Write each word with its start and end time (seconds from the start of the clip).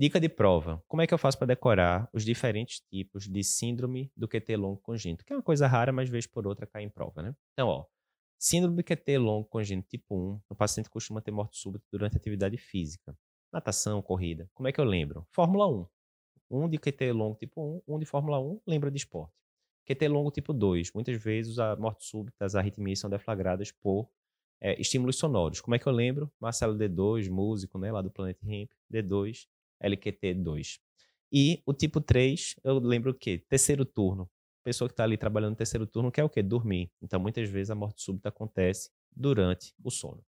Dica 0.00 0.20
de 0.20 0.28
prova. 0.28 0.80
Como 0.86 1.02
é 1.02 1.08
que 1.08 1.12
eu 1.12 1.18
faço 1.18 1.36
para 1.36 1.48
decorar 1.48 2.08
os 2.12 2.24
diferentes 2.24 2.78
tipos 2.88 3.26
de 3.26 3.42
síndrome 3.42 4.12
do 4.16 4.28
QT 4.28 4.54
longo 4.54 4.80
congênito? 4.80 5.24
Que 5.24 5.32
é 5.32 5.36
uma 5.36 5.42
coisa 5.42 5.66
rara, 5.66 5.90
mas 5.90 6.08
vez 6.08 6.24
por 6.24 6.46
outra 6.46 6.68
cai 6.68 6.84
em 6.84 6.88
prova, 6.88 7.20
né? 7.20 7.34
Então, 7.52 7.66
ó, 7.66 7.84
síndrome 8.38 8.76
do 8.76 8.84
QT 8.84 9.18
longo 9.18 9.48
congênito 9.48 9.88
tipo 9.88 10.14
1, 10.14 10.40
o 10.50 10.54
paciente 10.54 10.88
costuma 10.88 11.20
ter 11.20 11.32
morte 11.32 11.58
súbita 11.58 11.84
durante 11.90 12.16
atividade 12.16 12.56
física. 12.56 13.12
Natação, 13.52 14.00
corrida. 14.00 14.48
Como 14.54 14.68
é 14.68 14.72
que 14.72 14.80
eu 14.80 14.84
lembro? 14.84 15.26
Fórmula 15.32 15.66
1. 15.66 15.86
Um 16.48 16.68
de 16.68 16.78
QT 16.78 17.10
longo 17.10 17.34
tipo 17.34 17.60
1, 17.60 17.94
um 17.96 17.98
de 17.98 18.06
Fórmula 18.06 18.38
1, 18.38 18.60
lembra 18.68 18.92
de 18.92 18.98
esporte. 18.98 19.34
QT 19.84 20.06
longo 20.06 20.30
tipo 20.30 20.52
2. 20.52 20.92
Muitas 20.94 21.20
vezes 21.20 21.58
a 21.58 21.74
morte 21.74 22.04
súbita, 22.04 22.44
as 22.44 22.54
arritmias 22.54 23.00
são 23.00 23.10
deflagradas 23.10 23.72
por 23.72 24.08
é, 24.60 24.80
estímulos 24.80 25.16
sonoros. 25.16 25.60
Como 25.60 25.74
é 25.74 25.78
que 25.80 25.88
eu 25.88 25.92
lembro? 25.92 26.30
Marcelo 26.38 26.78
D2, 26.78 27.28
músico, 27.28 27.80
né, 27.80 27.90
lá 27.90 28.00
do 28.00 28.12
Planet 28.12 28.38
Ramp, 28.44 28.70
D2, 28.88 29.48
LQT2. 29.82 30.78
E 31.32 31.62
o 31.66 31.74
tipo 31.74 32.00
3, 32.00 32.54
eu 32.64 32.78
lembro 32.78 33.10
o 33.12 33.14
quê? 33.14 33.44
Terceiro 33.48 33.84
turno. 33.84 34.30
Pessoa 34.64 34.88
que 34.88 34.92
está 34.92 35.04
ali 35.04 35.16
trabalhando 35.16 35.50
no 35.50 35.56
terceiro 35.56 35.86
turno 35.86 36.10
quer 36.10 36.24
o 36.24 36.28
quê? 36.28 36.42
Dormir. 36.42 36.90
Então, 37.02 37.20
muitas 37.20 37.48
vezes 37.48 37.70
a 37.70 37.74
morte 37.74 38.02
súbita 38.02 38.28
acontece 38.28 38.90
durante 39.14 39.74
o 39.82 39.90
sono. 39.90 40.22